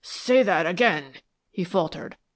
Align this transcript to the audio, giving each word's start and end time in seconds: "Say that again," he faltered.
"Say 0.03 0.41
that 0.41 0.65
again," 0.65 1.17
he 1.51 1.63
faltered. 1.63 2.17